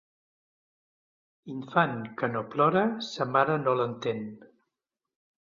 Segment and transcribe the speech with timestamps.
[1.55, 4.27] Infant que no plora, sa mare no l'entén.